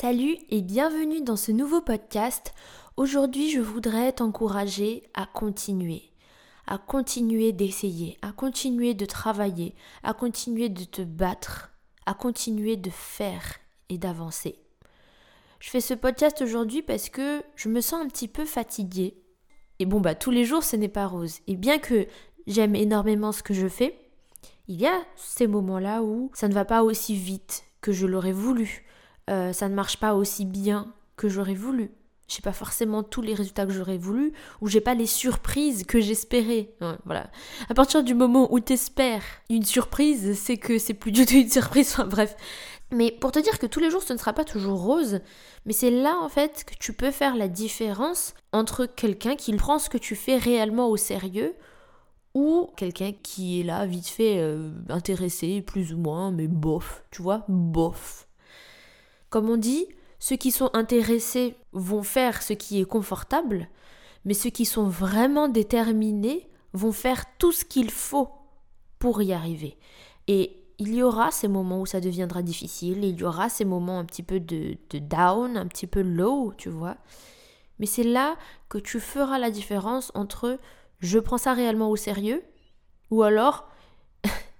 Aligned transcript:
Salut 0.00 0.36
et 0.48 0.62
bienvenue 0.62 1.22
dans 1.22 1.34
ce 1.34 1.50
nouveau 1.50 1.80
podcast. 1.80 2.54
Aujourd'hui, 2.96 3.50
je 3.50 3.58
voudrais 3.58 4.12
t'encourager 4.12 5.02
à 5.12 5.26
continuer, 5.26 6.12
à 6.68 6.78
continuer 6.78 7.50
d'essayer, 7.50 8.16
à 8.22 8.30
continuer 8.30 8.94
de 8.94 9.04
travailler, 9.06 9.74
à 10.04 10.14
continuer 10.14 10.68
de 10.68 10.84
te 10.84 11.02
battre, 11.02 11.72
à 12.06 12.14
continuer 12.14 12.76
de 12.76 12.90
faire 12.90 13.56
et 13.88 13.98
d'avancer. 13.98 14.60
Je 15.58 15.68
fais 15.68 15.80
ce 15.80 15.94
podcast 15.94 16.42
aujourd'hui 16.42 16.82
parce 16.82 17.08
que 17.08 17.42
je 17.56 17.68
me 17.68 17.80
sens 17.80 18.00
un 18.00 18.06
petit 18.06 18.28
peu 18.28 18.44
fatiguée. 18.44 19.20
Et 19.80 19.84
bon, 19.84 20.00
bah 20.00 20.14
tous 20.14 20.30
les 20.30 20.44
jours, 20.44 20.62
ce 20.62 20.76
n'est 20.76 20.86
pas 20.86 21.08
rose. 21.08 21.40
Et 21.48 21.56
bien 21.56 21.80
que 21.80 22.06
j'aime 22.46 22.76
énormément 22.76 23.32
ce 23.32 23.42
que 23.42 23.52
je 23.52 23.66
fais, 23.66 23.98
il 24.68 24.80
y 24.80 24.86
a 24.86 25.02
ces 25.16 25.48
moments-là 25.48 26.04
où 26.04 26.30
ça 26.34 26.46
ne 26.46 26.54
va 26.54 26.64
pas 26.64 26.84
aussi 26.84 27.16
vite 27.16 27.64
que 27.80 27.90
je 27.90 28.06
l'aurais 28.06 28.30
voulu 28.30 28.84
euh, 29.28 29.52
ça 29.52 29.68
ne 29.68 29.74
marche 29.74 29.98
pas 29.98 30.14
aussi 30.14 30.44
bien 30.44 30.92
que 31.16 31.28
j'aurais 31.28 31.54
voulu. 31.54 31.90
J'ai 32.28 32.42
pas 32.42 32.52
forcément 32.52 33.02
tous 33.02 33.22
les 33.22 33.32
résultats 33.32 33.64
que 33.64 33.72
j'aurais 33.72 33.96
voulu, 33.96 34.32
ou 34.60 34.68
j'ai 34.68 34.82
pas 34.82 34.94
les 34.94 35.06
surprises 35.06 35.84
que 35.84 35.98
j'espérais. 35.98 36.74
voilà. 37.06 37.30
À 37.70 37.74
partir 37.74 38.04
du 38.04 38.14
moment 38.14 38.52
où 38.52 38.60
t'espères 38.60 39.22
une 39.48 39.64
surprise, 39.64 40.38
c'est 40.38 40.58
que 40.58 40.78
c'est 40.78 40.94
plus 40.94 41.10
du 41.10 41.24
tout 41.24 41.34
une 41.34 41.50
surprise. 41.50 41.92
Enfin, 41.92 42.04
bref. 42.04 42.36
Mais 42.90 43.10
pour 43.10 43.32
te 43.32 43.38
dire 43.38 43.58
que 43.58 43.66
tous 43.66 43.80
les 43.80 43.90
jours 43.90 44.02
ce 44.02 44.12
ne 44.12 44.18
sera 44.18 44.32
pas 44.32 44.44
toujours 44.44 44.80
rose, 44.80 45.20
mais 45.66 45.72
c'est 45.72 45.90
là 45.90 46.16
en 46.22 46.28
fait 46.28 46.64
que 46.64 46.74
tu 46.78 46.92
peux 46.94 47.10
faire 47.10 47.36
la 47.36 47.48
différence 47.48 48.34
entre 48.52 48.86
quelqu'un 48.86 49.36
qui 49.36 49.54
prend 49.54 49.78
ce 49.78 49.90
que 49.90 49.98
tu 49.98 50.14
fais 50.16 50.36
réellement 50.36 50.88
au 50.88 50.96
sérieux 50.96 51.54
ou 52.34 52.70
quelqu'un 52.76 53.12
qui 53.22 53.60
est 53.60 53.64
là 53.64 53.84
vite 53.84 54.06
fait 54.06 54.38
euh, 54.38 54.70
intéressé 54.88 55.60
plus 55.60 55.92
ou 55.92 55.98
moins, 55.98 56.30
mais 56.30 56.46
bof, 56.46 57.04
tu 57.10 57.20
vois, 57.20 57.44
bof. 57.48 58.27
Comme 59.30 59.50
on 59.50 59.56
dit, 59.56 59.86
ceux 60.18 60.36
qui 60.36 60.50
sont 60.50 60.70
intéressés 60.72 61.56
vont 61.72 62.02
faire 62.02 62.42
ce 62.42 62.52
qui 62.52 62.80
est 62.80 62.84
confortable, 62.84 63.68
mais 64.24 64.34
ceux 64.34 64.50
qui 64.50 64.64
sont 64.64 64.88
vraiment 64.88 65.48
déterminés 65.48 66.48
vont 66.72 66.92
faire 66.92 67.24
tout 67.38 67.52
ce 67.52 67.64
qu'il 67.64 67.90
faut 67.90 68.30
pour 68.98 69.22
y 69.22 69.32
arriver. 69.32 69.76
Et 70.26 70.56
il 70.78 70.94
y 70.94 71.02
aura 71.02 71.30
ces 71.30 71.48
moments 71.48 71.80
où 71.80 71.86
ça 71.86 72.00
deviendra 72.00 72.42
difficile, 72.42 73.04
il 73.04 73.18
y 73.18 73.24
aura 73.24 73.48
ces 73.48 73.64
moments 73.64 73.98
un 73.98 74.04
petit 74.04 74.22
peu 74.22 74.40
de, 74.40 74.76
de 74.90 74.98
down, 74.98 75.56
un 75.56 75.66
petit 75.66 75.86
peu 75.86 76.02
low, 76.02 76.52
tu 76.56 76.68
vois. 76.68 76.96
Mais 77.78 77.86
c'est 77.86 78.04
là 78.04 78.36
que 78.68 78.78
tu 78.78 79.00
feras 79.00 79.38
la 79.38 79.50
différence 79.50 80.10
entre 80.14 80.58
je 81.00 81.18
prends 81.18 81.38
ça 81.38 81.52
réellement 81.52 81.90
au 81.90 81.96
sérieux 81.96 82.42
ou 83.10 83.22
alors 83.22 83.68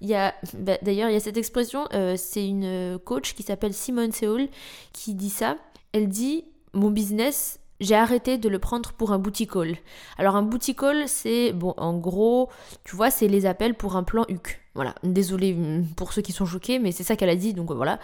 il 0.01 0.09
y 0.09 0.15
a, 0.15 0.35
bah, 0.55 0.79
d'ailleurs, 0.83 1.09
il 1.11 1.15
y 1.15 1.17
a 1.17 1.21
cette 1.21 1.37
expression, 1.37 1.89
euh, 1.93 2.15
c'est 2.17 2.47
une 2.47 2.99
coach 3.05 3.35
qui 3.35 3.43
s'appelle 3.43 3.75
Simone 3.75 4.13
Seoul 4.13 4.49
qui 4.93 5.15
dit 5.15 5.31
ça. 5.31 5.57
Elle 5.93 6.09
dit 6.09 6.45
Mon 6.73 6.91
business, 6.91 7.59
j'ai 7.81 7.95
arrêté 7.95 8.39
de 8.39 8.49
le 8.49 8.59
prendre 8.59 8.93
pour 8.93 9.13
un 9.13 9.19
boutique 9.19 9.53
call. 9.53 9.77
Alors, 10.17 10.37
un 10.37 10.43
boutique 10.43 10.79
call, 10.81 11.09
c'est, 11.09 11.53
bon, 11.53 11.75
en 11.77 11.97
gros, 11.97 12.49
tu 12.85 12.97
vois, 12.97 13.11
c'est 13.11 13.29
les 13.29 13.47
appels 13.47 13.75
pour 13.75 13.97
un 13.97 14.03
plan 14.03 14.25
HUC. 14.29 14.61
Voilà, 14.75 14.95
désolé 15.03 15.55
mm, 15.55 15.87
pour 15.97 16.13
ceux 16.13 16.23
qui 16.23 16.33
sont 16.33 16.47
choqués, 16.47 16.79
mais 16.79 16.93
c'est 16.93 17.05
ça 17.05 17.17
qu'elle 17.17 17.31
a 17.31 17.37
dit, 17.37 17.55
donc 17.55 17.73
voilà. 17.73 17.99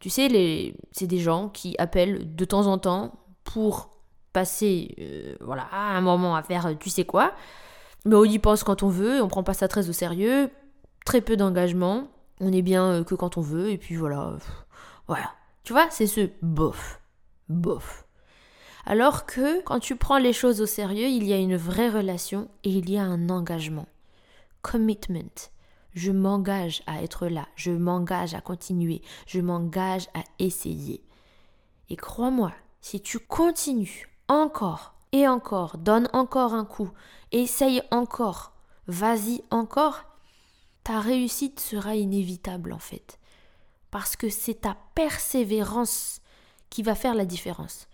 Tu 0.00 0.10
sais, 0.10 0.28
les... 0.28 0.74
c'est 0.92 1.06
des 1.06 1.18
gens 1.18 1.48
qui 1.48 1.74
appellent 1.78 2.34
de 2.34 2.44
temps 2.44 2.66
en 2.66 2.78
temps 2.78 3.14
pour 3.44 3.90
passer, 4.32 4.94
euh, 4.98 5.36
voilà, 5.40 5.68
un 5.72 6.00
moment 6.00 6.36
à 6.36 6.42
faire 6.42 6.76
tu 6.78 6.90
sais 6.90 7.04
quoi. 7.04 7.32
Mais 8.04 8.16
on 8.16 8.24
y 8.24 8.38
pense 8.38 8.64
quand 8.64 8.82
on 8.82 8.88
veut, 8.88 9.22
on 9.22 9.28
prend 9.28 9.44
pas 9.44 9.54
ça 9.54 9.68
très 9.68 9.88
au 9.88 9.92
sérieux 9.92 10.50
très 11.04 11.20
peu 11.20 11.36
d'engagement, 11.36 12.08
on 12.40 12.52
est 12.52 12.62
bien 12.62 12.90
euh, 12.90 13.04
que 13.04 13.14
quand 13.14 13.36
on 13.36 13.42
veut, 13.42 13.70
et 13.70 13.78
puis 13.78 13.96
voilà. 13.96 14.36
Voilà. 15.06 15.30
Tu 15.62 15.72
vois, 15.72 15.88
c'est 15.90 16.06
ce 16.06 16.30
bof. 16.42 17.00
Bof. 17.48 18.06
Alors 18.86 19.24
que 19.24 19.62
quand 19.62 19.80
tu 19.80 19.96
prends 19.96 20.18
les 20.18 20.32
choses 20.32 20.60
au 20.60 20.66
sérieux, 20.66 21.08
il 21.08 21.24
y 21.24 21.32
a 21.32 21.38
une 21.38 21.56
vraie 21.56 21.88
relation 21.88 22.48
et 22.64 22.70
il 22.70 22.90
y 22.90 22.98
a 22.98 23.02
un 23.02 23.30
engagement. 23.30 23.86
Commitment. 24.62 25.50
Je 25.94 26.10
m'engage 26.10 26.82
à 26.86 27.02
être 27.02 27.28
là, 27.28 27.46
je 27.54 27.70
m'engage 27.70 28.34
à 28.34 28.40
continuer, 28.40 29.00
je 29.26 29.40
m'engage 29.40 30.08
à 30.12 30.24
essayer. 30.40 31.04
Et 31.88 31.96
crois-moi, 31.96 32.52
si 32.80 33.00
tu 33.00 33.20
continues 33.20 34.08
encore 34.26 34.94
et 35.12 35.28
encore, 35.28 35.78
donne 35.78 36.08
encore 36.12 36.52
un 36.52 36.64
coup, 36.64 36.90
essaye 37.30 37.80
encore, 37.92 38.52
vas-y 38.88 39.42
encore, 39.50 40.02
ta 40.84 41.00
réussite 41.00 41.60
sera 41.60 41.96
inévitable 41.96 42.72
en 42.72 42.78
fait. 42.78 43.18
Parce 43.90 44.16
que 44.16 44.28
c'est 44.28 44.62
ta 44.62 44.76
persévérance 44.94 46.20
qui 46.70 46.82
va 46.82 46.94
faire 46.94 47.14
la 47.14 47.24
différence. 47.24 47.88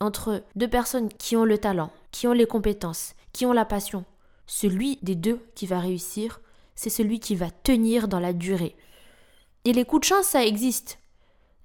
Entre 0.00 0.44
deux 0.54 0.68
personnes 0.68 1.08
qui 1.08 1.36
ont 1.36 1.44
le 1.44 1.58
talent, 1.58 1.90
qui 2.10 2.26
ont 2.26 2.32
les 2.32 2.46
compétences, 2.46 3.14
qui 3.32 3.46
ont 3.46 3.52
la 3.52 3.64
passion, 3.64 4.04
celui 4.46 4.98
des 5.02 5.14
deux 5.14 5.40
qui 5.54 5.66
va 5.66 5.80
réussir, 5.80 6.40
c'est 6.74 6.90
celui 6.90 7.20
qui 7.20 7.34
va 7.34 7.50
tenir 7.50 8.08
dans 8.08 8.20
la 8.20 8.32
durée. 8.32 8.76
Et 9.64 9.72
les 9.72 9.84
coups 9.84 10.02
de 10.02 10.14
chance, 10.14 10.26
ça 10.26 10.44
existe. 10.44 10.98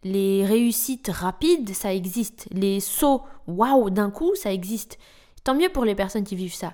Les 0.04 0.46
réussites 0.46 1.10
rapides, 1.10 1.74
ça 1.74 1.94
existe. 1.94 2.48
Les 2.52 2.80
sauts 2.80 3.24
waouh 3.48 3.90
d'un 3.90 4.12
coup, 4.12 4.34
ça 4.36 4.54
existe. 4.54 4.98
Tant 5.44 5.56
mieux 5.56 5.70
pour 5.70 5.84
les 5.84 5.96
personnes 5.96 6.24
qui 6.24 6.36
vivent 6.38 6.56
ça. 6.56 6.74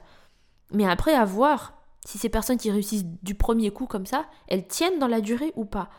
Mais 0.72 0.88
après, 0.88 1.14
à 1.14 1.26
voir 1.26 1.75
si 2.06 2.18
ces 2.18 2.30
personnes 2.30 2.58
qui 2.58 2.72
réussissent 2.72 3.06
du 3.24 3.36
premier 3.36 3.72
coup 3.72 3.88
comme 3.88 4.06
ça, 4.06 4.26
elles 4.48 4.68
tiennent 4.68 5.00
dans 5.00 5.08
la 5.08 5.22
durée 5.22 5.52
ou 5.56 5.66
pas. 5.66 5.90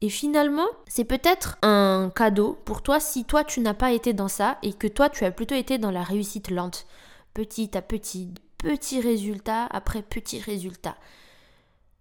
Et 0.00 0.08
finalement, 0.08 0.66
c'est 0.86 1.04
peut-être 1.04 1.56
un 1.62 2.10
cadeau 2.14 2.58
pour 2.64 2.82
toi 2.82 3.00
si 3.00 3.24
toi 3.24 3.44
tu 3.44 3.60
n'as 3.60 3.74
pas 3.74 3.92
été 3.92 4.12
dans 4.12 4.28
ça 4.28 4.58
et 4.62 4.72
que 4.72 4.86
toi 4.86 5.08
tu 5.08 5.24
as 5.24 5.30
plutôt 5.30 5.54
été 5.54 5.78
dans 5.78 5.90
la 5.90 6.02
réussite 6.02 6.50
lente, 6.50 6.86
petit 7.32 7.76
à 7.76 7.82
petit, 7.82 8.32
petit 8.58 9.00
résultat 9.00 9.66
après 9.66 10.02
petit 10.02 10.40
résultat. 10.40 10.96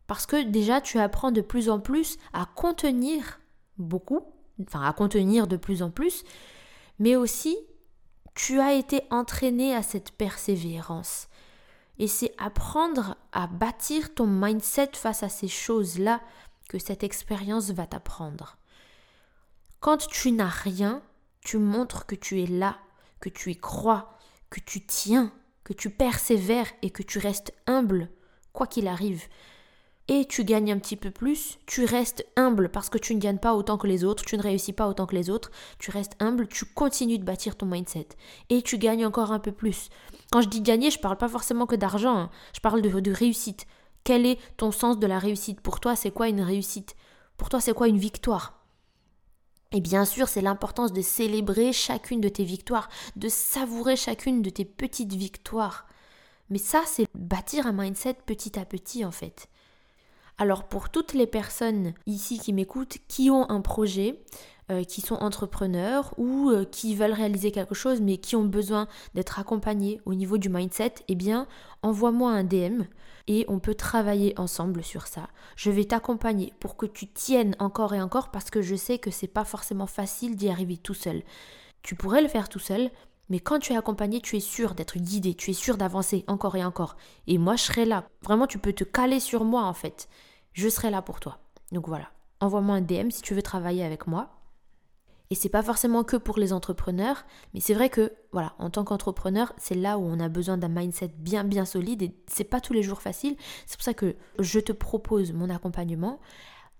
Parce 0.05 0.25
que 0.25 0.43
déjà 0.43 0.81
tu 0.81 0.99
apprends 0.99 1.31
de 1.31 1.41
plus 1.41 1.69
en 1.69 1.79
plus 1.79 2.17
à 2.33 2.45
contenir 2.45 3.39
beaucoup, 3.77 4.21
enfin 4.61 4.81
à 4.83 4.93
contenir 4.93 5.47
de 5.47 5.57
plus 5.57 5.81
en 5.81 5.89
plus, 5.89 6.23
mais 6.99 7.15
aussi 7.15 7.57
tu 8.35 8.59
as 8.59 8.73
été 8.73 9.01
entraîné 9.11 9.75
à 9.75 9.81
cette 9.81 10.11
persévérance. 10.11 11.29
Et 11.99 12.07
c'est 12.07 12.33
apprendre 12.37 13.17
à 13.31 13.47
bâtir 13.47 14.13
ton 14.13 14.27
mindset 14.27 14.91
face 14.93 15.23
à 15.23 15.29
ces 15.29 15.47
choses-là 15.47 16.21
que 16.69 16.79
cette 16.79 17.03
expérience 17.03 17.71
va 17.71 17.85
t'apprendre. 17.85 18.57
Quand 19.79 20.07
tu 20.07 20.31
n'as 20.31 20.47
rien, 20.47 21.01
tu 21.41 21.57
montres 21.57 22.05
que 22.05 22.15
tu 22.15 22.41
es 22.41 22.47
là, 22.47 22.77
que 23.19 23.29
tu 23.29 23.51
y 23.51 23.57
crois, 23.57 24.17
que 24.49 24.59
tu 24.59 24.85
tiens, 24.85 25.31
que 25.63 25.73
tu 25.73 25.89
persévères 25.89 26.71
et 26.81 26.89
que 26.89 27.03
tu 27.03 27.19
restes 27.19 27.53
humble, 27.67 28.09
quoi 28.53 28.67
qu'il 28.67 28.87
arrive 28.87 29.27
et 30.07 30.25
tu 30.25 30.43
gagnes 30.43 30.71
un 30.71 30.79
petit 30.79 30.97
peu 30.97 31.11
plus, 31.11 31.59
tu 31.65 31.85
restes 31.85 32.25
humble 32.35 32.69
parce 32.69 32.89
que 32.89 32.97
tu 32.97 33.15
ne 33.15 33.19
gagnes 33.19 33.37
pas 33.37 33.53
autant 33.53 33.77
que 33.77 33.87
les 33.87 34.03
autres, 34.03 34.25
tu 34.25 34.35
ne 34.35 34.41
réussis 34.43 34.73
pas 34.73 34.87
autant 34.87 35.05
que 35.05 35.15
les 35.15 35.29
autres, 35.29 35.49
tu 35.79 35.91
restes 35.91 36.15
humble, 36.19 36.47
tu 36.47 36.65
continues 36.65 37.19
de 37.19 37.23
bâtir 37.23 37.55
ton 37.55 37.65
mindset 37.65 38.09
et 38.49 38.61
tu 38.61 38.77
gagnes 38.77 39.05
encore 39.05 39.31
un 39.31 39.39
peu 39.39 39.53
plus. 39.53 39.89
Quand 40.31 40.41
je 40.41 40.49
dis 40.49 40.61
gagner, 40.61 40.91
je 40.91 40.99
parle 40.99 41.17
pas 41.17 41.29
forcément 41.29 41.65
que 41.65 41.75
d'argent, 41.75 42.17
hein. 42.17 42.29
je 42.53 42.59
parle 42.59 42.81
de, 42.81 42.99
de 42.99 43.11
réussite. 43.11 43.65
Quel 44.03 44.25
est 44.25 44.39
ton 44.57 44.71
sens 44.71 44.99
de 44.99 45.07
la 45.07 45.19
réussite? 45.19 45.61
Pour 45.61 45.79
toi, 45.79 45.95
c'est 45.95 46.11
quoi 46.11 46.27
une 46.27 46.41
réussite? 46.41 46.95
Pour 47.37 47.47
toi, 47.47 47.61
c'est 47.61 47.73
quoi 47.73 47.87
une 47.87 47.97
victoire? 47.97 48.59
Et 49.71 49.79
bien 49.79 50.05
sûr, 50.05 50.27
c'est 50.27 50.41
l'importance 50.41 50.91
de 50.93 51.01
célébrer 51.01 51.71
chacune 51.71 52.21
de 52.21 52.29
tes 52.29 52.43
victoires, 52.43 52.89
de 53.15 53.29
savourer 53.29 53.95
chacune 53.95 54.41
de 54.41 54.49
tes 54.49 54.65
petites 54.65 55.13
victoires. 55.13 55.87
Mais 56.49 56.59
ça, 56.59 56.83
c'est 56.85 57.07
bâtir 57.15 57.65
un 57.65 57.71
mindset 57.71 58.15
petit 58.25 58.59
à 58.59 58.65
petit 58.65 59.05
en 59.05 59.11
fait. 59.11 59.47
Alors 60.37 60.63
pour 60.63 60.89
toutes 60.89 61.13
les 61.13 61.27
personnes 61.27 61.93
ici 62.05 62.39
qui 62.39 62.53
m'écoutent, 62.53 62.97
qui 63.07 63.29
ont 63.29 63.49
un 63.49 63.61
projet, 63.61 64.19
euh, 64.71 64.83
qui 64.83 65.01
sont 65.01 65.15
entrepreneurs 65.15 66.13
ou 66.17 66.49
euh, 66.49 66.65
qui 66.65 66.95
veulent 66.95 67.11
réaliser 67.11 67.51
quelque 67.51 67.75
chose 67.75 67.99
mais 68.01 68.17
qui 68.17 68.35
ont 68.35 68.45
besoin 68.45 68.87
d'être 69.13 69.37
accompagnés 69.37 69.99
au 70.05 70.13
niveau 70.13 70.37
du 70.37 70.49
mindset, 70.49 70.95
eh 71.07 71.15
bien 71.15 71.47
envoie-moi 71.81 72.31
un 72.31 72.43
DM 72.43 72.83
et 73.27 73.45
on 73.47 73.59
peut 73.59 73.75
travailler 73.75 74.33
ensemble 74.39 74.83
sur 74.83 75.07
ça. 75.07 75.27
Je 75.55 75.69
vais 75.69 75.85
t'accompagner 75.85 76.53
pour 76.59 76.77
que 76.77 76.85
tu 76.85 77.07
tiennes 77.07 77.55
encore 77.59 77.93
et 77.93 78.01
encore 78.01 78.31
parce 78.31 78.49
que 78.49 78.61
je 78.61 78.75
sais 78.75 78.99
que 78.99 79.11
c'est 79.11 79.27
pas 79.27 79.45
forcément 79.45 79.87
facile 79.87 80.35
d'y 80.35 80.49
arriver 80.49 80.77
tout 80.77 80.93
seul. 80.93 81.23
Tu 81.81 81.95
pourrais 81.95 82.21
le 82.21 82.29
faire 82.29 82.49
tout 82.49 82.59
seul, 82.59 82.89
mais 83.29 83.39
quand 83.39 83.59
tu 83.59 83.73
es 83.73 83.77
accompagné, 83.77 84.21
tu 84.21 84.35
es 84.35 84.41
sûr 84.41 84.75
d'être 84.75 84.97
guidé, 84.97 85.33
tu 85.33 85.51
es 85.51 85.53
sûr 85.53 85.77
d'avancer 85.77 86.23
encore 86.27 86.55
et 86.55 86.63
encore. 86.63 86.97
Et 87.27 87.37
moi, 87.37 87.55
je 87.55 87.63
serai 87.63 87.85
là. 87.85 88.07
Vraiment, 88.21 88.47
tu 88.47 88.59
peux 88.59 88.73
te 88.73 88.83
caler 88.83 89.19
sur 89.19 89.43
moi 89.45 89.63
en 89.63 89.73
fait. 89.73 90.09
Je 90.53 90.69
serai 90.69 90.89
là 90.89 91.01
pour 91.01 91.19
toi. 91.19 91.39
Donc 91.71 91.87
voilà. 91.87 92.09
Envoie-moi 92.39 92.75
un 92.75 92.81
DM 92.81 93.09
si 93.09 93.21
tu 93.21 93.33
veux 93.33 93.41
travailler 93.41 93.83
avec 93.83 94.07
moi. 94.07 94.29
Et 95.29 95.35
c'est 95.35 95.49
pas 95.49 95.63
forcément 95.63 96.03
que 96.03 96.17
pour 96.17 96.37
les 96.37 96.53
entrepreneurs, 96.53 97.25
mais 97.53 97.59
c'est 97.59 97.73
vrai 97.73 97.89
que 97.89 98.13
voilà, 98.31 98.53
en 98.59 98.69
tant 98.69 98.83
qu'entrepreneur, 98.83 99.51
c'est 99.57 99.73
là 99.73 99.97
où 99.97 100.03
on 100.03 100.19
a 100.19 100.29
besoin 100.29 100.57
d'un 100.57 100.67
mindset 100.67 101.11
bien 101.17 101.43
bien 101.43 101.65
solide 101.65 102.03
et 102.03 102.15
c'est 102.27 102.43
pas 102.43 102.61
tous 102.61 102.73
les 102.73 102.83
jours 102.83 103.01
facile. 103.01 103.35
C'est 103.65 103.77
pour 103.77 103.83
ça 103.83 103.95
que 103.95 104.15
je 104.37 104.59
te 104.59 104.71
propose 104.71 105.33
mon 105.33 105.49
accompagnement, 105.49 106.19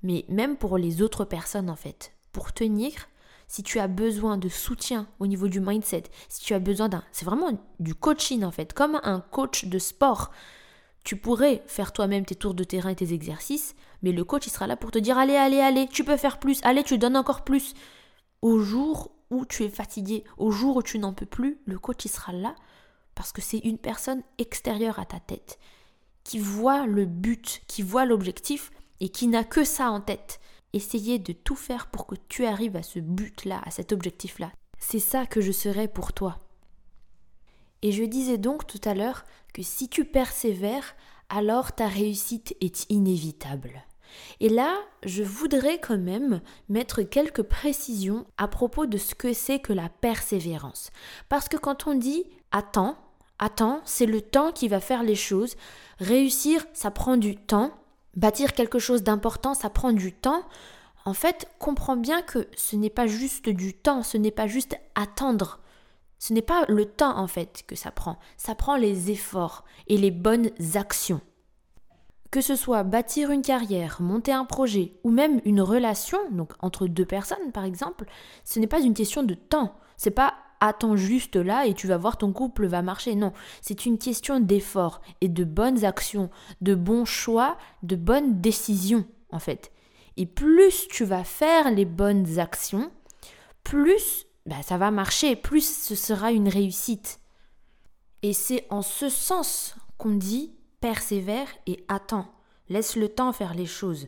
mais 0.04 0.26
même 0.30 0.56
pour 0.58 0.78
les 0.78 1.02
autres 1.02 1.26
personnes 1.26 1.70
en 1.70 1.76
fait, 1.76 2.14
pour 2.32 2.54
tenir, 2.54 3.08
si 3.48 3.64
tu 3.64 3.80
as 3.80 3.88
besoin 3.88 4.38
de 4.38 4.50
soutien 4.50 5.08
au 5.20 5.28
niveau 5.28 5.48
du 5.48 5.60
mindset, 5.60 6.04
si 6.30 6.42
tu 6.42 6.54
as 6.54 6.60
besoin 6.60 6.90
d'un... 6.90 7.04
C'est 7.12 7.26
vraiment 7.26 7.52
du 7.80 7.96
coaching 7.96 8.44
en 8.44 8.52
fait, 8.52 8.74
comme 8.74 9.00
un 9.04 9.20
coach 9.20 9.66
de 9.66 9.80
sport. 9.80 10.32
Tu 11.04 11.18
pourrais 11.18 11.64
faire 11.68 11.92
toi-même 11.92 12.26
tes 12.26 12.36
tours 12.36 12.54
de 12.54 12.64
terrain 12.64 12.90
et 12.90 12.96
tes 12.96 13.14
exercices, 13.14 13.76
mais 14.02 14.12
le 14.12 14.24
coach 14.24 14.48
il 14.48 14.52
sera 14.52 14.68
là 14.68 14.78
pour 14.78 14.92
te 14.92 15.00
dire 15.00 15.18
allez, 15.18 15.36
allez, 15.36 15.60
allez, 15.60 15.88
tu 15.88 16.04
peux 16.04 16.18
faire 16.18 16.40
plus, 16.40 16.60
allez, 16.64 16.84
tu 16.84 16.98
donnes 16.98 17.18
encore 17.18 17.44
plus. 17.44 17.74
Au 18.42 18.60
jour 18.60 19.12
où 19.30 19.46
tu 19.46 19.64
es 19.64 19.70
fatigué, 19.70 20.24
au 20.38 20.52
jour 20.52 20.78
où 20.78 20.84
tu 20.84 21.00
n'en 21.00 21.14
peux 21.14 21.26
plus, 21.26 21.60
le 21.66 21.78
coach 21.80 22.06
il 22.06 22.10
sera 22.10 22.32
là 22.32 22.56
parce 23.16 23.32
que 23.32 23.42
c'est 23.42 23.60
une 23.60 23.78
personne 23.78 24.24
extérieure 24.38 25.00
à 25.00 25.06
ta 25.06 25.20
tête 25.20 25.60
qui 26.24 26.40
voit 26.40 26.86
le 26.86 27.06
but, 27.06 27.62
qui 27.68 27.82
voit 27.82 28.06
l'objectif 28.06 28.72
et 29.00 29.10
qui 29.10 29.28
n'a 29.28 29.44
que 29.44 29.64
ça 29.64 29.92
en 29.92 30.02
tête. 30.02 30.40
Essayez 30.74 31.20
de 31.20 31.34
tout 31.34 31.56
faire 31.56 31.88
pour 31.88 32.08
que 32.08 32.16
tu 32.30 32.46
arrives 32.46 32.76
à 32.76 32.84
ce 32.84 33.00
but-là, 33.00 33.62
à 33.66 33.72
cet 33.72 33.92
objectif-là. 33.92 34.52
C'est 34.80 35.00
ça 35.00 35.26
que 35.26 35.40
je 35.40 35.52
serai 35.52 35.88
pour 35.88 36.14
toi. 36.14 36.40
Et 37.84 37.92
je 37.92 38.04
disais 38.04 38.38
donc 38.38 38.66
tout 38.66 38.82
à 38.86 38.94
l'heure 38.94 39.24
que 39.54 39.62
si 39.62 39.90
tu 39.90 40.06
persévères, 40.06 40.96
alors 41.30 41.74
ta 41.74 41.88
réussite 41.88 42.56
est 42.62 42.90
inévitable. 42.90 43.84
Et 44.40 44.50
là, 44.50 44.78
je 45.04 45.24
voudrais 45.24 45.80
quand 45.80 45.98
même 45.98 46.42
mettre 46.70 47.02
quelques 47.02 47.44
précisions 47.44 48.26
à 48.38 48.48
propos 48.48 48.86
de 48.86 48.98
ce 48.98 49.16
que 49.16 49.34
c'est 49.34 49.60
que 49.60 49.74
la 49.74 49.90
persévérance. 49.90 50.92
Parce 51.30 51.48
que 51.50 51.58
quand 51.58 51.88
on 51.88 51.96
dit 51.96 52.24
attends, 52.52 52.98
attends, 53.40 53.82
c'est 53.86 54.06
le 54.06 54.22
temps 54.22 54.52
qui 54.52 54.68
va 54.68 54.80
faire 54.80 55.04
les 55.04 55.16
choses. 55.16 55.56
Réussir, 56.00 56.66
ça 56.74 56.92
prend 56.92 57.18
du 57.18 57.36
temps. 57.36 57.72
Bâtir 58.16 58.54
quelque 58.54 58.80
chose 58.80 59.04
d'important, 59.04 59.54
ça 59.54 59.70
prend 59.70 59.92
du 59.92 60.14
temps. 60.14 60.44
En 61.06 61.14
fait, 61.14 61.48
comprends 61.60 61.98
bien 61.98 62.22
que 62.22 62.48
ce 62.56 62.76
n'est 62.76 62.90
pas 62.90 63.08
juste 63.08 63.50
du 63.50 63.74
temps, 63.74 64.04
ce 64.04 64.18
n'est 64.18 64.32
pas 64.32 64.48
juste 64.48 64.78
attendre. 64.96 65.60
Ce 66.20 66.32
n'est 66.32 66.42
pas 66.42 66.64
le 66.70 66.86
temps 66.86 67.18
en 67.18 67.28
fait 67.28 67.66
que 67.68 67.76
ça 67.76 67.92
prend, 67.92 68.18
ça 68.38 68.56
prend 68.56 68.78
les 68.78 69.12
efforts 69.12 69.66
et 69.88 69.98
les 69.98 70.10
bonnes 70.10 70.52
actions. 70.76 71.20
Que 72.32 72.40
ce 72.40 72.56
soit 72.56 72.84
bâtir 72.84 73.30
une 73.30 73.42
carrière, 73.42 74.02
monter 74.02 74.32
un 74.32 74.46
projet 74.46 74.94
ou 75.04 75.12
même 75.12 75.42
une 75.44 75.60
relation, 75.60 76.18
donc 76.32 76.54
entre 76.60 76.88
deux 76.88 77.06
personnes 77.06 77.52
par 77.52 77.66
exemple, 77.66 78.06
ce 78.46 78.60
n'est 78.60 78.68
pas 78.68 78.80
une 78.80 78.94
question 78.94 79.24
de 79.24 79.34
temps. 79.34 79.76
C'est 79.98 80.12
pas 80.12 80.34
attends 80.68 80.96
juste 80.96 81.36
là 81.36 81.68
et 81.68 81.74
tu 81.74 81.88
vas 81.88 81.98
voir 81.98 82.18
ton 82.18 82.32
couple 82.32 82.68
va 82.68 82.82
marcher. 82.82 83.16
Non, 83.16 83.34
c'est 83.62 83.86
une 83.86 83.98
question 83.98 84.40
d'effort 84.40 85.02
et 85.22 85.28
de 85.28 85.44
bonnes 85.44 85.84
actions, 85.84 86.30
de 86.62 86.74
bons 86.74 87.06
choix, 87.06 87.58
de 87.84 87.96
bonnes 87.96 88.40
décisions 88.40 89.06
en 89.32 89.40
fait. 89.40 89.72
Et 90.16 90.26
plus 90.26 90.88
tu 90.88 91.04
vas 91.06 91.24
faire 91.24 91.72
les 91.72 91.86
bonnes 91.86 92.40
actions, 92.40 92.92
plus 93.64 94.26
bah, 94.46 94.62
ça 94.62 94.78
va 94.78 94.92
marcher, 94.92 95.36
plus 95.36 95.86
ce 95.86 95.96
sera 95.96 96.32
une 96.32 96.50
réussite. 96.50 97.20
Et 98.22 98.34
c'est 98.34 98.66
en 98.70 98.82
ce 98.82 99.10
sens 99.10 99.76
qu'on 99.98 100.16
dit 100.16 100.54
persévère 100.80 101.48
et 101.66 101.84
attends. 101.88 102.28
Laisse 102.70 102.96
le 102.96 103.10
temps 103.10 103.34
faire 103.34 103.54
les 103.54 103.66
choses. 103.66 104.08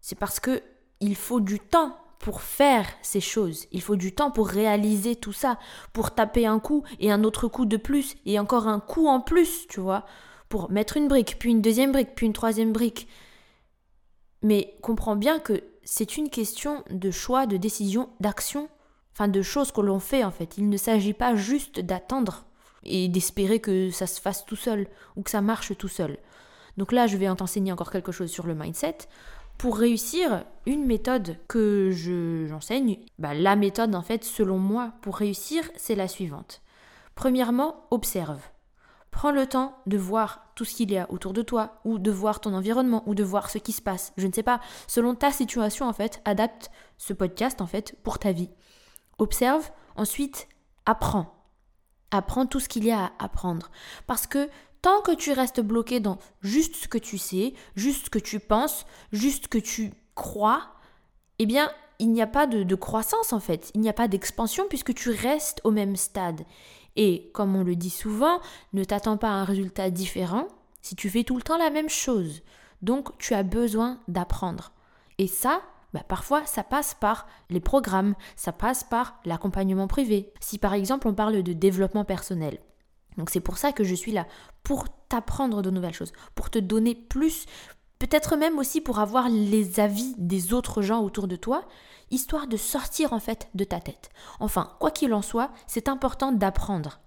C'est 0.00 0.18
parce 0.18 0.40
que 0.40 0.62
il 1.00 1.16
faut 1.16 1.40
du 1.40 1.58
temps 1.58 1.96
pour 2.18 2.42
faire 2.42 2.86
ces 3.02 3.20
choses. 3.20 3.66
Il 3.72 3.82
faut 3.82 3.96
du 3.96 4.14
temps 4.14 4.30
pour 4.30 4.48
réaliser 4.48 5.16
tout 5.16 5.32
ça, 5.32 5.58
pour 5.92 6.14
taper 6.14 6.46
un 6.46 6.58
coup 6.58 6.84
et 6.98 7.10
un 7.10 7.24
autre 7.24 7.48
coup 7.48 7.64
de 7.64 7.76
plus 7.76 8.16
et 8.26 8.38
encore 8.38 8.66
un 8.66 8.80
coup 8.80 9.06
en 9.06 9.20
plus, 9.20 9.66
tu 9.68 9.80
vois, 9.80 10.04
pour 10.48 10.70
mettre 10.70 10.96
une 10.96 11.08
brique, 11.08 11.38
puis 11.38 11.50
une 11.50 11.62
deuxième 11.62 11.92
brique, 11.92 12.14
puis 12.14 12.26
une 12.26 12.32
troisième 12.32 12.72
brique. 12.72 13.08
Mais 14.42 14.76
comprends 14.82 15.16
bien 15.16 15.38
que 15.38 15.62
c'est 15.84 16.16
une 16.16 16.30
question 16.30 16.84
de 16.90 17.10
choix, 17.10 17.46
de 17.46 17.56
décision, 17.56 18.08
d'action, 18.20 18.68
enfin 19.12 19.28
de 19.28 19.42
choses 19.42 19.72
que 19.72 19.80
l'on 19.80 20.00
fait 20.00 20.24
en 20.24 20.30
fait. 20.30 20.58
Il 20.58 20.68
ne 20.68 20.76
s'agit 20.76 21.14
pas 21.14 21.34
juste 21.34 21.80
d'attendre 21.80 22.44
et 22.84 23.08
d'espérer 23.08 23.60
que 23.60 23.90
ça 23.90 24.06
se 24.06 24.20
fasse 24.20 24.44
tout 24.44 24.56
seul 24.56 24.86
ou 25.16 25.22
que 25.22 25.30
ça 25.30 25.40
marche 25.40 25.76
tout 25.76 25.88
seul. 25.88 26.18
Donc 26.76 26.92
là, 26.92 27.08
je 27.08 27.16
vais 27.16 27.34
t'enseigner 27.34 27.72
encore 27.72 27.90
quelque 27.90 28.12
chose 28.12 28.30
sur 28.30 28.46
le 28.46 28.54
mindset. 28.54 28.98
Pour 29.58 29.76
réussir, 29.76 30.44
une 30.66 30.86
méthode 30.86 31.36
que 31.48 31.90
j'enseigne, 32.48 33.00
bah, 33.18 33.34
la 33.34 33.56
méthode 33.56 33.92
en 33.96 34.02
fait 34.02 34.22
selon 34.22 34.56
moi 34.56 34.92
pour 35.02 35.16
réussir, 35.16 35.68
c'est 35.74 35.96
la 35.96 36.06
suivante. 36.06 36.62
Premièrement, 37.16 37.88
observe. 37.90 38.40
Prends 39.10 39.32
le 39.32 39.48
temps 39.48 39.76
de 39.86 39.98
voir 39.98 40.44
tout 40.54 40.64
ce 40.64 40.76
qu'il 40.76 40.92
y 40.92 40.96
a 40.96 41.10
autour 41.10 41.32
de 41.32 41.42
toi, 41.42 41.80
ou 41.84 41.98
de 41.98 42.12
voir 42.12 42.38
ton 42.38 42.54
environnement, 42.54 43.02
ou 43.06 43.16
de 43.16 43.24
voir 43.24 43.50
ce 43.50 43.58
qui 43.58 43.72
se 43.72 43.82
passe. 43.82 44.12
Je 44.16 44.28
ne 44.28 44.32
sais 44.32 44.44
pas, 44.44 44.60
selon 44.86 45.16
ta 45.16 45.32
situation 45.32 45.88
en 45.88 45.92
fait, 45.92 46.22
adapte 46.24 46.70
ce 46.96 47.12
podcast 47.12 47.60
en 47.60 47.66
fait 47.66 47.96
pour 48.04 48.20
ta 48.20 48.30
vie. 48.30 48.50
Observe, 49.18 49.70
ensuite 49.96 50.46
apprends. 50.86 51.34
Apprends 52.12 52.46
tout 52.46 52.60
ce 52.60 52.68
qu'il 52.68 52.84
y 52.84 52.92
a 52.92 53.06
à 53.06 53.12
apprendre. 53.18 53.70
Parce 54.06 54.28
que 54.28 54.48
tant 54.82 55.00
que 55.00 55.14
tu 55.14 55.32
restes 55.32 55.60
bloqué 55.60 56.00
dans 56.00 56.18
juste 56.42 56.76
ce 56.76 56.88
que 56.88 56.98
tu 56.98 57.18
sais, 57.18 57.54
juste 57.76 58.06
ce 58.06 58.10
que 58.10 58.18
tu 58.18 58.40
penses, 58.40 58.86
juste 59.12 59.44
ce 59.44 59.48
que 59.48 59.58
tu 59.58 59.92
crois, 60.14 60.68
eh 61.38 61.46
bien, 61.46 61.70
il 61.98 62.12
n'y 62.12 62.22
a 62.22 62.26
pas 62.26 62.46
de, 62.46 62.74
croissance 62.74 63.32
en 63.32 63.40
fait, 63.40 63.70
il 63.74 63.80
n'y 63.80 63.88
a 63.88 63.94
pas 63.94 64.08
d'expansion 64.08 64.64
puisque 64.68 64.94
tu 64.94 65.10
restes 65.10 65.60
au 65.64 65.70
même 65.70 65.96
stade. 65.96 66.42
Et 66.96 67.30
comme 67.32 67.54
on 67.56 67.64
le 67.64 67.76
dit 67.76 67.90
souvent, 67.90 68.40
ne 68.72 68.84
t'attends 68.84 69.16
pas 69.16 69.28
à 69.28 69.32
un 69.32 69.44
résultat 69.44 69.90
différent 69.90 70.48
si 70.80 70.96
tu 70.96 71.10
fais 71.10 71.24
tout 71.24 71.36
le 71.36 71.42
temps 71.42 71.58
la 71.58 71.70
même 71.70 71.88
chose. 71.88 72.42
Donc 72.82 73.16
tu 73.18 73.34
as 73.34 73.42
besoin 73.42 74.00
d'apprendre. 74.08 74.72
Et 75.18 75.26
ça, 75.26 75.62
bah, 75.92 76.04
parfois 76.06 76.44
ça 76.46 76.62
passe 76.62 76.94
par 76.94 77.26
les 77.50 77.60
programmes, 77.60 78.14
ça 78.36 78.52
passe 78.52 78.84
par 78.84 79.20
l'accompagnement 79.24 79.88
privé. 79.88 80.32
Si 80.40 80.58
par 80.58 80.74
exemple 80.74 81.08
on 81.08 81.14
parle 81.14 81.42
de 81.42 81.52
développement 81.52 82.04
personnel, 82.04 82.58
donc 83.18 83.30
c'est 83.30 83.40
pour 83.40 83.58
ça 83.58 83.72
que 83.72 83.84
je 83.84 83.94
suis 83.94 84.12
là, 84.12 84.26
pour 84.62 84.86
t'apprendre 85.08 85.60
de 85.60 85.70
nouvelles 85.70 85.92
choses, 85.92 86.12
pour 86.34 86.50
te 86.50 86.58
donner 86.58 86.94
plus, 86.94 87.46
peut-être 87.98 88.36
même 88.36 88.58
aussi 88.58 88.80
pour 88.80 89.00
avoir 89.00 89.28
les 89.28 89.80
avis 89.80 90.14
des 90.16 90.54
autres 90.54 90.82
gens 90.82 91.02
autour 91.02 91.28
de 91.28 91.36
toi, 91.36 91.64
histoire 92.10 92.46
de 92.46 92.56
sortir 92.56 93.12
en 93.12 93.20
fait 93.20 93.48
de 93.54 93.64
ta 93.64 93.80
tête. 93.80 94.10
Enfin, 94.40 94.72
quoi 94.78 94.90
qu'il 94.90 95.12
en 95.12 95.22
soit, 95.22 95.50
c'est 95.66 95.88
important 95.88 96.32
d'apprendre. 96.32 97.00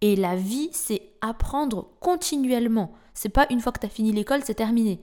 Et 0.00 0.16
la 0.16 0.36
vie, 0.36 0.70
c'est 0.72 1.12
apprendre 1.20 1.90
continuellement. 2.00 2.92
C'est 3.14 3.28
pas 3.28 3.46
une 3.50 3.60
fois 3.60 3.72
que 3.72 3.80
tu 3.80 3.86
as 3.86 3.90
fini 3.90 4.12
l'école, 4.12 4.42
c'est 4.44 4.54
terminé. 4.54 5.02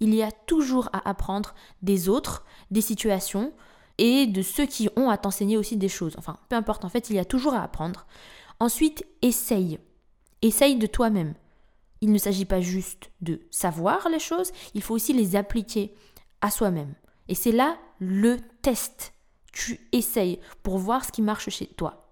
Il 0.00 0.14
y 0.14 0.22
a 0.22 0.32
toujours 0.32 0.88
à 0.92 1.08
apprendre 1.08 1.54
des 1.82 2.08
autres, 2.08 2.44
des 2.70 2.80
situations 2.80 3.52
et 3.98 4.26
de 4.26 4.42
ceux 4.42 4.66
qui 4.66 4.88
ont 4.96 5.08
à 5.08 5.16
t'enseigner 5.16 5.56
aussi 5.56 5.76
des 5.76 5.88
choses. 5.88 6.14
Enfin, 6.18 6.38
peu 6.48 6.56
importe, 6.56 6.84
en 6.84 6.88
fait, 6.88 7.10
il 7.10 7.16
y 7.16 7.18
a 7.18 7.24
toujours 7.24 7.54
à 7.54 7.62
apprendre. 7.62 8.06
Ensuite, 8.60 9.04
essaye. 9.22 9.78
Essaye 10.42 10.76
de 10.76 10.86
toi-même. 10.86 11.34
Il 12.00 12.12
ne 12.12 12.18
s'agit 12.18 12.44
pas 12.44 12.60
juste 12.60 13.10
de 13.20 13.40
savoir 13.50 14.08
les 14.08 14.18
choses, 14.18 14.52
il 14.74 14.82
faut 14.82 14.94
aussi 14.94 15.12
les 15.12 15.36
appliquer 15.36 15.94
à 16.40 16.50
soi-même. 16.50 16.94
Et 17.28 17.34
c'est 17.34 17.52
là 17.52 17.78
le 17.98 18.38
test. 18.60 19.14
Tu 19.52 19.80
essayes 19.92 20.40
pour 20.62 20.78
voir 20.78 21.04
ce 21.04 21.12
qui 21.12 21.22
marche 21.22 21.48
chez 21.48 21.66
toi. 21.66 22.10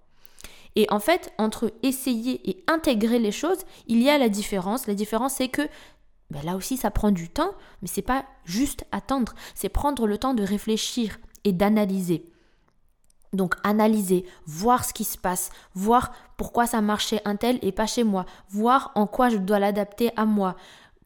Et 0.76 0.86
en 0.90 1.00
fait, 1.00 1.32
entre 1.36 1.72
essayer 1.82 2.48
et 2.48 2.64
intégrer 2.66 3.18
les 3.18 3.32
choses, 3.32 3.58
il 3.86 4.02
y 4.02 4.08
a 4.08 4.16
la 4.16 4.30
différence. 4.30 4.86
La 4.86 4.94
différence, 4.94 5.34
c'est 5.34 5.48
que 5.48 5.68
ben 6.30 6.42
là 6.44 6.56
aussi, 6.56 6.78
ça 6.78 6.90
prend 6.90 7.10
du 7.10 7.28
temps, 7.28 7.52
mais 7.82 7.88
c'est 7.88 8.00
pas 8.00 8.24
juste 8.46 8.86
attendre, 8.90 9.34
c'est 9.54 9.68
prendre 9.68 10.06
le 10.06 10.16
temps 10.16 10.32
de 10.32 10.42
réfléchir 10.42 11.18
et 11.44 11.52
d'analyser. 11.52 12.31
Donc 13.32 13.54
analyser, 13.64 14.26
voir 14.46 14.84
ce 14.84 14.92
qui 14.92 15.04
se 15.04 15.16
passe, 15.16 15.50
voir 15.74 16.12
pourquoi 16.36 16.66
ça 16.66 16.80
marche 16.80 17.14
un 17.24 17.36
tel 17.36 17.58
et 17.62 17.72
pas 17.72 17.86
chez 17.86 18.04
moi, 18.04 18.26
voir 18.50 18.92
en 18.94 19.06
quoi 19.06 19.30
je 19.30 19.38
dois 19.38 19.58
l'adapter 19.58 20.10
à 20.16 20.26
moi, 20.26 20.56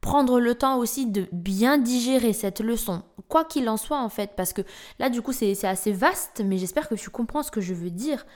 prendre 0.01 0.41
le 0.41 0.55
temps 0.55 0.79
aussi 0.79 1.07
de 1.07 1.27
bien 1.31 1.79
digérer 1.79 2.33
cette 2.33 2.61
leçon, 2.61 3.03
quoi 3.29 3.45
qu'il 3.45 3.69
en 3.69 3.77
soit 3.77 4.01
en 4.01 4.09
fait, 4.09 4.33
parce 4.37 4.53
que 4.53 4.63
là 4.99 5.09
du 5.09 5.23
coup 5.23 5.33
c'est 5.33 5.65
assez 5.65 5.93
vaste, 5.93 6.43
mais 6.45 6.59
j'espère 6.59 6.89
que 6.89 6.95
tu 6.97 7.11
comprends 7.11 7.43
ce 7.43 7.51
que 7.51 7.61
je 7.61 7.75
veux 7.75 7.91
dire. 7.91 8.27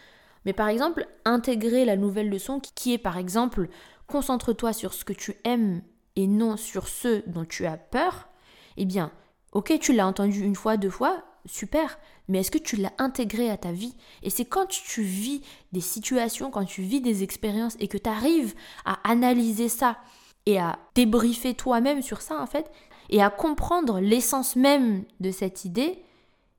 Mais 0.47 0.53
par 0.53 0.69
exemple, 0.69 1.07
intégrer 1.25 1.85
la 1.85 1.97
nouvelle 1.97 2.31
leçon 2.31 2.61
qui 2.61 2.95
est 2.95 2.99
par 2.99 3.19
exemple, 3.19 3.69
concentre-toi 4.07 4.73
sur 4.73 4.95
ce 4.95 5.05
que 5.05 5.13
tu 5.13 5.37
aimes 5.45 5.83
et 6.17 6.27
non 6.27 6.57
sur 6.57 6.89
ce 6.89 7.23
dont 7.29 7.45
tu 7.45 7.67
as 7.67 7.77
peur, 7.77 8.29
eh 8.77 8.85
bien, 8.85 9.13
ok, 9.53 9.79
tu 9.81 9.93
l'as 9.93 10.07
entendu 10.07 10.41
une 10.41 10.57
fois, 10.57 10.77
deux 10.77 10.91
fois, 10.91 11.23
super, 11.47 11.99
mais 12.29 12.41
est-ce 12.41 12.51
que 12.51 12.59
tu 12.59 12.77
l'as 12.77 12.93
intégré 12.99 13.51
à 13.51 13.57
ta 13.57 13.73
vie? 13.73 13.95
Et 14.23 14.31
c'est 14.31 14.45
quand 14.45 14.67
tu 14.67 15.03
vis 15.03 15.43
des 15.73 15.81
situations, 15.81 16.51
quand 16.51 16.65
tu 16.65 16.83
vis 16.83 17.01
des 17.01 17.23
expériences 17.23 17.77
et 17.81 17.89
que 17.89 17.99
tu 17.99 18.09
arrives 18.09 18.55
à 18.85 18.99
analyser 19.09 19.69
ça 19.69 19.99
et 20.47 20.59
à 20.59 20.79
débriefer 20.95 21.55
toi-même 21.55 22.03
sur 22.03 22.23
ça 22.23 22.41
en 22.41 22.47
fait, 22.47 22.71
et 23.11 23.23
à 23.23 23.31
comprendre 23.31 24.01
l'essence 24.01 24.57
même 24.57 25.05
de 25.19 25.31
cette 25.31 25.65
idée 25.65 26.03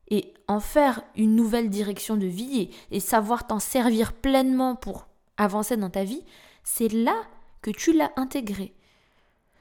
et 0.10 0.34
en 0.48 0.60
faire 0.60 1.02
une 1.16 1.36
nouvelle 1.36 1.70
direction 1.70 2.18
de 2.18 2.28
vie 2.28 2.70
et, 2.92 3.00
savoir 3.00 3.48
t'en 3.48 3.60
servir 3.60 4.12
pleinement 4.14 4.76
pour 4.76 5.08
avancer 5.38 5.78
dans 5.78 5.90
ta 5.90 6.04
vie, 6.04 6.24
c'est 6.64 6.90
là 6.90 7.16
que 7.62 7.72
tu 7.72 7.94
l'as 7.94 8.12
intégré. 8.18 8.74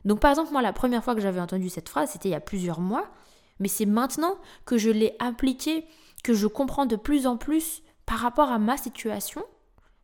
Donc 0.04 0.18
par 0.18 0.30
exemple, 0.30 0.52
moi 0.52 0.62
la 0.62 0.72
première 0.72 1.04
fois 1.04 1.14
que 1.14 1.20
j'avais 1.20 1.40
entendu 1.40 1.68
cette 1.68 1.88
phrase, 1.88 2.10
c'était 2.10 2.30
il 2.30 2.32
y 2.32 2.34
a 2.34 2.40
plusieurs 2.40 2.80
mois, 2.80 3.08
mais 3.60 3.68
c'est 3.68 3.86
maintenant 3.86 4.36
que 4.64 4.78
je 4.78 4.90
l'ai 4.90 5.14
appliqué 5.18 5.86
que 6.24 6.34
je 6.34 6.46
comprends 6.46 6.86
de 6.86 6.96
plus 6.96 7.26
en 7.26 7.36
plus 7.36 7.82
par 8.06 8.18
rapport 8.18 8.50
à 8.50 8.58
ma 8.58 8.76
situation, 8.76 9.44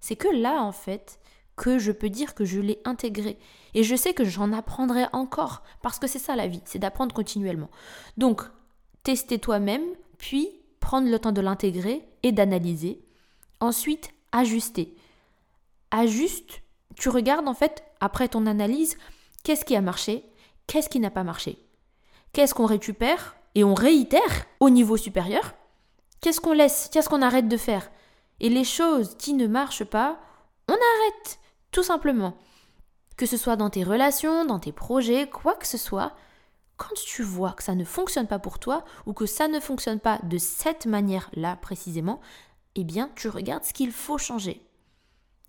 c'est 0.00 0.16
que 0.16 0.28
là, 0.28 0.62
en 0.62 0.72
fait, 0.72 1.18
que 1.56 1.78
je 1.78 1.90
peux 1.90 2.10
dire 2.10 2.34
que 2.34 2.44
je 2.44 2.60
l'ai 2.60 2.80
intégré. 2.84 3.38
Et 3.74 3.82
je 3.82 3.96
sais 3.96 4.14
que 4.14 4.24
j'en 4.24 4.52
apprendrai 4.52 5.06
encore, 5.12 5.62
parce 5.82 5.98
que 5.98 6.06
c'est 6.06 6.18
ça 6.18 6.36
la 6.36 6.46
vie, 6.46 6.62
c'est 6.64 6.78
d'apprendre 6.78 7.14
continuellement. 7.14 7.70
Donc, 8.16 8.42
tester 9.02 9.38
toi-même, 9.38 9.84
puis 10.18 10.48
prendre 10.80 11.10
le 11.10 11.18
temps 11.18 11.32
de 11.32 11.40
l'intégrer 11.40 12.06
et 12.22 12.32
d'analyser. 12.32 13.02
Ensuite, 13.60 14.10
ajuster. 14.32 14.94
Ajuste, 15.90 16.62
tu 16.96 17.08
regardes 17.08 17.48
en 17.48 17.54
fait, 17.54 17.82
après 18.00 18.28
ton 18.28 18.46
analyse, 18.46 18.96
qu'est-ce 19.42 19.64
qui 19.64 19.76
a 19.76 19.80
marché, 19.80 20.24
qu'est-ce 20.66 20.88
qui 20.88 21.00
n'a 21.00 21.10
pas 21.10 21.24
marché. 21.24 21.58
Qu'est-ce 22.32 22.54
qu'on 22.54 22.66
récupère 22.66 23.36
et 23.56 23.64
on 23.64 23.74
réitère 23.74 24.46
au 24.60 24.70
niveau 24.70 24.96
supérieur 24.96 25.54
Qu'est-ce 26.20 26.40
qu'on 26.40 26.52
laisse 26.52 26.88
Qu'est-ce 26.92 27.08
qu'on 27.08 27.22
arrête 27.22 27.48
de 27.48 27.56
faire? 27.56 27.90
Et 28.38 28.50
les 28.50 28.64
choses 28.64 29.16
qui 29.16 29.32
ne 29.32 29.46
marchent 29.46 29.84
pas, 29.84 30.20
on 30.68 30.72
arrête, 30.72 31.38
tout 31.72 31.82
simplement. 31.82 32.36
Que 33.16 33.24
ce 33.24 33.38
soit 33.38 33.56
dans 33.56 33.70
tes 33.70 33.82
relations, 33.82 34.44
dans 34.44 34.58
tes 34.58 34.72
projets, 34.72 35.28
quoi 35.28 35.54
que 35.54 35.66
ce 35.66 35.78
soit, 35.78 36.14
quand 36.76 36.94
tu 36.94 37.22
vois 37.22 37.52
que 37.52 37.62
ça 37.62 37.74
ne 37.74 37.84
fonctionne 37.84 38.26
pas 38.26 38.38
pour 38.38 38.58
toi 38.58 38.84
ou 39.06 39.14
que 39.14 39.24
ça 39.24 39.48
ne 39.48 39.58
fonctionne 39.58 40.00
pas 40.00 40.18
de 40.22 40.36
cette 40.36 40.84
manière-là 40.84 41.56
précisément, 41.56 42.20
eh 42.74 42.84
bien, 42.84 43.10
tu 43.16 43.28
regardes 43.28 43.64
ce 43.64 43.72
qu'il 43.72 43.92
faut 43.92 44.18
changer. 44.18 44.60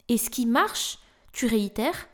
Et 0.08 0.18
ce 0.18 0.30
qui 0.30 0.46
marche, 0.46 1.00
tu 1.34 1.46
réitères 1.46 2.08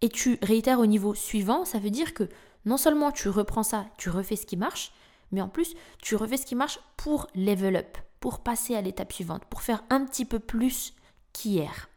et 0.00 0.10
tu 0.10 0.38
réitères 0.42 0.78
au 0.78 0.86
niveau 0.86 1.14
suivant, 1.14 1.64
ça 1.64 1.80
veut 1.80 1.90
dire 1.90 2.14
que 2.14 2.28
non 2.66 2.76
seulement 2.76 3.10
tu 3.10 3.28
reprends 3.28 3.64
ça, 3.64 3.86
tu 3.96 4.10
refais 4.10 4.36
ce 4.36 4.46
qui 4.46 4.56
marche, 4.56 4.92
mais 5.32 5.40
en 5.40 5.48
plus, 5.48 5.74
tu 6.02 6.16
refais 6.16 6.36
ce 6.36 6.46
qui 6.46 6.54
marche 6.54 6.78
pour 6.96 7.26
level 7.34 7.76
up, 7.76 7.98
pour 8.20 8.40
passer 8.40 8.74
à 8.74 8.80
l'étape 8.80 9.12
suivante, 9.12 9.44
pour 9.46 9.62
faire 9.62 9.84
un 9.90 10.04
petit 10.04 10.24
peu 10.24 10.38
plus 10.38 10.94
qu'hier. 11.32 11.88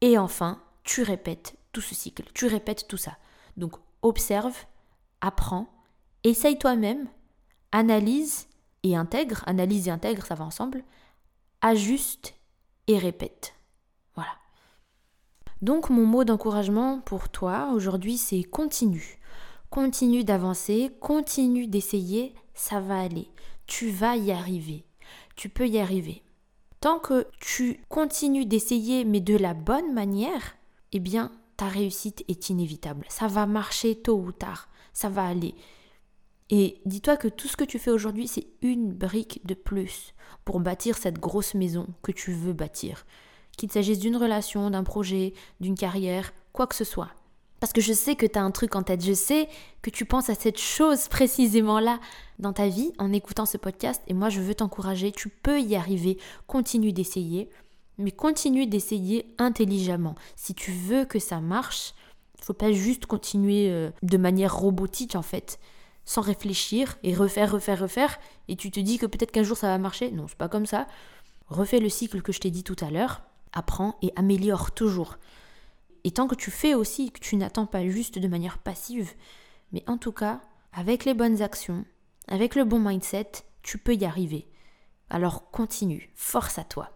Et 0.00 0.18
enfin, 0.18 0.62
tu 0.84 1.02
répètes 1.02 1.56
tout 1.72 1.80
ce 1.80 1.94
cycle, 1.94 2.24
tu 2.34 2.46
répètes 2.46 2.88
tout 2.88 2.96
ça. 2.96 3.16
Donc, 3.56 3.74
observe, 4.02 4.56
apprends, 5.20 5.68
essaye 6.24 6.58
toi-même, 6.58 7.08
analyse 7.72 8.48
et 8.82 8.96
intègre, 8.96 9.42
analyse 9.46 9.88
et 9.88 9.90
intègre, 9.90 10.24
ça 10.26 10.34
va 10.34 10.44
ensemble, 10.44 10.84
ajuste 11.60 12.34
et 12.86 12.98
répète. 12.98 13.54
Voilà. 14.14 14.32
Donc 15.62 15.90
mon 15.90 16.06
mot 16.06 16.24
d'encouragement 16.24 17.00
pour 17.00 17.28
toi 17.28 17.70
aujourd'hui, 17.72 18.16
c'est 18.16 18.42
continue. 18.42 19.19
Continue 19.70 20.24
d'avancer, 20.24 20.90
continue 21.00 21.66
d'essayer, 21.66 22.34
ça 22.54 22.80
va 22.80 23.00
aller. 23.00 23.28
Tu 23.66 23.90
vas 23.90 24.16
y 24.16 24.32
arriver. 24.32 24.84
Tu 25.36 25.48
peux 25.48 25.68
y 25.68 25.78
arriver. 25.78 26.22
Tant 26.80 26.98
que 26.98 27.26
tu 27.40 27.80
continues 27.88 28.46
d'essayer 28.46 29.04
mais 29.04 29.20
de 29.20 29.36
la 29.36 29.54
bonne 29.54 29.94
manière, 29.94 30.56
eh 30.92 31.00
bien 31.00 31.32
ta 31.56 31.68
réussite 31.68 32.24
est 32.28 32.50
inévitable. 32.50 33.06
Ça 33.08 33.28
va 33.28 33.46
marcher 33.46 33.94
tôt 33.94 34.18
ou 34.18 34.32
tard 34.32 34.70
ça 34.92 35.08
va 35.08 35.26
aller. 35.26 35.54
Et 36.50 36.80
dis-toi 36.84 37.16
que 37.16 37.28
tout 37.28 37.48
ce 37.48 37.56
que 37.56 37.64
tu 37.64 37.78
fais 37.78 37.90
aujourd'hui, 37.90 38.26
c'est 38.26 38.46
une 38.60 38.92
brique 38.92 39.40
de 39.46 39.54
plus 39.54 40.14
pour 40.44 40.60
bâtir 40.60 40.98
cette 40.98 41.18
grosse 41.18 41.54
maison 41.54 41.86
que 42.02 42.12
tu 42.12 42.32
veux 42.32 42.52
bâtir. 42.52 43.06
Qu'il 43.56 43.70
s'agisse 43.70 43.98
d'une 43.98 44.16
relation, 44.16 44.70
d'un 44.70 44.84
projet, 44.84 45.32
d'une 45.60 45.76
carrière, 45.76 46.32
quoi 46.52 46.66
que 46.66 46.74
ce 46.74 46.84
soit. 46.84 47.10
Parce 47.60 47.74
que 47.74 47.82
je 47.82 47.92
sais 47.92 48.16
que 48.16 48.26
tu 48.26 48.38
as 48.38 48.42
un 48.42 48.50
truc 48.50 48.74
en 48.74 48.82
tête, 48.82 49.04
je 49.04 49.12
sais 49.12 49.48
que 49.82 49.90
tu 49.90 50.06
penses 50.06 50.30
à 50.30 50.34
cette 50.34 50.58
chose 50.58 51.08
précisément 51.08 51.78
là 51.78 52.00
dans 52.38 52.54
ta 52.54 52.68
vie 52.68 52.92
en 52.98 53.12
écoutant 53.12 53.44
ce 53.44 53.58
podcast 53.58 54.02
et 54.08 54.14
moi 54.14 54.30
je 54.30 54.40
veux 54.40 54.54
t'encourager, 54.54 55.12
tu 55.12 55.28
peux 55.28 55.60
y 55.60 55.76
arriver, 55.76 56.18
continue 56.46 56.92
d'essayer, 56.92 57.50
mais 57.98 58.10
continue 58.10 58.66
d'essayer 58.66 59.26
intelligemment. 59.38 60.14
Si 60.36 60.54
tu 60.54 60.72
veux 60.72 61.04
que 61.04 61.18
ça 61.18 61.40
marche, 61.40 61.94
il 62.38 62.44
faut 62.44 62.54
pas 62.54 62.72
juste 62.72 63.04
continuer 63.04 63.70
euh, 63.70 63.90
de 64.02 64.16
manière 64.16 64.56
robotique 64.56 65.14
en 65.14 65.22
fait, 65.22 65.60
sans 66.06 66.22
réfléchir 66.22 66.96
et 67.02 67.14
refaire, 67.14 67.52
refaire, 67.52 67.80
refaire, 67.80 68.18
et 68.48 68.56
tu 68.56 68.70
te 68.70 68.80
dis 68.80 68.96
que 68.96 69.04
peut-être 69.04 69.32
qu'un 69.32 69.42
jour 69.42 69.58
ça 69.58 69.66
va 69.66 69.76
marcher. 69.76 70.10
Non, 70.10 70.26
c'est 70.28 70.38
pas 70.38 70.48
comme 70.48 70.66
ça. 70.66 70.86
Refais 71.48 71.78
le 71.78 71.90
cycle 71.90 72.22
que 72.22 72.32
je 72.32 72.40
t'ai 72.40 72.50
dit 72.50 72.64
tout 72.64 72.76
à 72.80 72.90
l'heure, 72.90 73.20
apprends 73.52 73.96
et 74.00 74.12
améliore 74.16 74.70
toujours. 74.70 75.18
Et 76.04 76.10
tant 76.10 76.26
que 76.26 76.34
tu 76.34 76.50
fais 76.50 76.74
aussi, 76.74 77.10
que 77.10 77.20
tu 77.20 77.36
n'attends 77.36 77.66
pas 77.66 77.86
juste 77.88 78.18
de 78.18 78.28
manière 78.28 78.58
passive, 78.58 79.12
mais 79.72 79.84
en 79.86 79.98
tout 79.98 80.12
cas, 80.12 80.40
avec 80.72 81.04
les 81.04 81.14
bonnes 81.14 81.42
actions, 81.42 81.84
avec 82.28 82.54
le 82.54 82.64
bon 82.64 82.78
mindset, 82.78 83.30
tu 83.62 83.78
peux 83.78 83.94
y 83.94 84.04
arriver. 84.04 84.46
Alors 85.10 85.50
continue, 85.50 86.10
force 86.14 86.58
à 86.58 86.64
toi. 86.64 86.90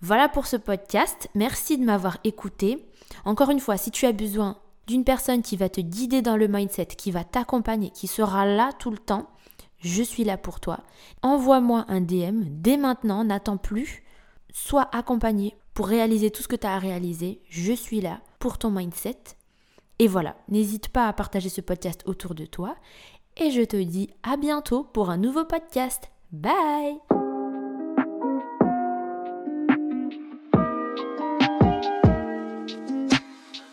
Voilà 0.00 0.28
pour 0.28 0.46
ce 0.46 0.56
podcast. 0.56 1.28
Merci 1.34 1.78
de 1.78 1.84
m'avoir 1.84 2.18
écouté. 2.24 2.88
Encore 3.24 3.50
une 3.50 3.60
fois, 3.60 3.76
si 3.76 3.90
tu 3.90 4.06
as 4.06 4.12
besoin 4.12 4.58
d'une 4.86 5.04
personne 5.04 5.42
qui 5.42 5.56
va 5.56 5.68
te 5.68 5.80
guider 5.80 6.22
dans 6.22 6.36
le 6.36 6.48
mindset, 6.48 6.86
qui 6.86 7.10
va 7.10 7.24
t'accompagner, 7.24 7.90
qui 7.90 8.08
sera 8.08 8.44
là 8.44 8.72
tout 8.78 8.90
le 8.90 8.98
temps, 8.98 9.30
je 9.78 10.02
suis 10.02 10.24
là 10.24 10.36
pour 10.36 10.60
toi. 10.60 10.80
Envoie-moi 11.22 11.84
un 11.88 12.00
DM 12.00 12.42
dès 12.46 12.76
maintenant, 12.76 13.24
n'attends 13.24 13.56
plus. 13.56 14.02
Sois 14.52 14.88
accompagné 14.92 15.56
pour 15.74 15.86
réaliser 15.86 16.30
tout 16.30 16.42
ce 16.42 16.48
que 16.48 16.56
tu 16.56 16.66
as 16.66 16.74
à 16.74 16.78
réaliser. 16.78 17.40
Je 17.48 17.72
suis 17.72 18.00
là 18.00 18.20
pour 18.38 18.58
ton 18.58 18.70
mindset. 18.70 19.18
Et 19.98 20.08
voilà, 20.08 20.36
n'hésite 20.48 20.88
pas 20.88 21.08
à 21.08 21.12
partager 21.12 21.48
ce 21.48 21.60
podcast 21.60 22.02
autour 22.06 22.34
de 22.34 22.44
toi. 22.44 22.76
Et 23.36 23.50
je 23.50 23.62
te 23.62 23.76
dis 23.76 24.10
à 24.22 24.36
bientôt 24.36 24.84
pour 24.84 25.10
un 25.10 25.16
nouveau 25.16 25.44
podcast. 25.44 26.10
Bye 26.32 27.21